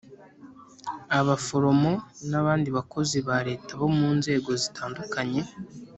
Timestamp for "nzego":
4.17-4.49